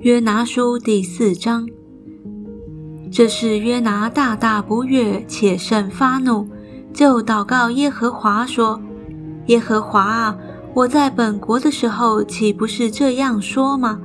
[0.00, 1.66] 约拿书第四章，
[3.10, 6.46] 这是约拿大大不悦，且甚发怒，
[6.92, 8.78] 就祷告耶和华说
[9.48, 10.38] ：“耶和华啊，
[10.74, 13.98] 我在本国的时候，岂不是这样说吗？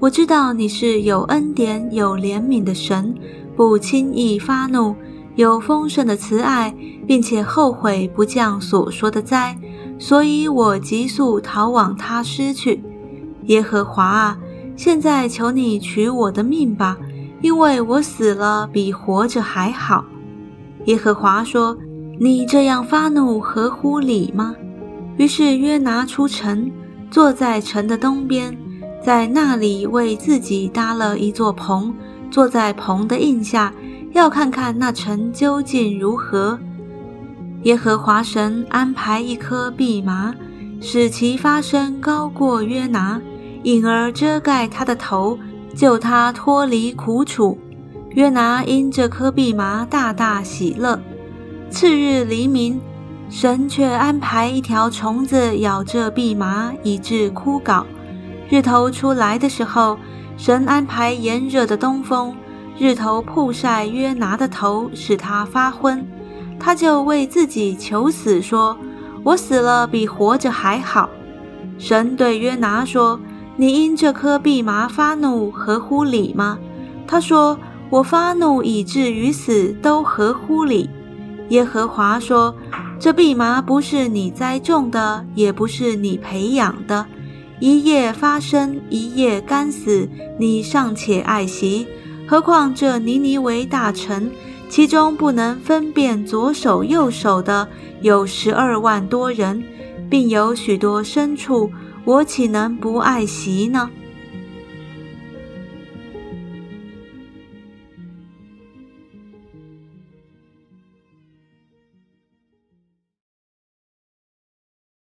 [0.00, 3.14] 我知道你是有恩典、有怜悯的神，
[3.54, 4.96] 不轻易发怒，
[5.36, 6.74] 有丰盛的慈爱，
[7.06, 9.56] 并且后悔不降所说的灾，
[9.98, 12.82] 所以我急速逃往他失去。
[13.46, 14.38] 耶和华啊。”
[14.76, 16.98] 现在求你取我的命吧，
[17.40, 20.04] 因为我死了比活着还好。
[20.86, 21.78] 耶和华说
[22.18, 24.56] ：“你这样发怒合乎理吗？”
[25.16, 26.72] 于是约拿出城，
[27.08, 28.58] 坐在城的东边，
[29.00, 31.94] 在那里为自己搭了一座棚，
[32.28, 33.72] 坐在棚的印下，
[34.12, 36.58] 要看看那城究竟如何。
[37.64, 40.34] 耶和华神安排一棵蓖麻，
[40.82, 43.20] 使其发生高过约拿。
[43.62, 45.38] 因而遮盖他的头，
[45.74, 47.58] 救他脱离苦楚。
[48.10, 51.00] 约拿因这棵蓖麻大大喜乐。
[51.70, 52.78] 次日黎明，
[53.30, 57.82] 神却安排一条虫子咬这蓖麻，以致枯槁。
[58.50, 59.96] 日头出来的时候，
[60.36, 62.36] 神安排炎热的东风，
[62.78, 66.06] 日头曝晒约拿的头，使他发昏。
[66.58, 68.76] 他就为自己求死，说
[69.24, 71.08] ：“我死了比活着还好。”
[71.78, 73.20] 神对约拿说。
[73.56, 76.58] 你因这颗蓖麻发怒，合乎理吗？
[77.06, 77.56] 他说
[77.88, 80.90] ：“我发怒以至于死，都合乎理。”
[81.50, 82.52] 耶和华说
[82.98, 87.06] ：“这蓖麻不是你栽种的，也不是你培养的。
[87.60, 91.86] 一夜发生，一夜干死，你尚且爱惜，
[92.26, 94.32] 何况这尼尼为大臣，
[94.68, 97.68] 其中不能分辨左手右手的
[98.00, 99.62] 有十二万多人，
[100.10, 101.70] 并有许多牲畜。”
[102.04, 103.88] 我岂能不爱惜呢？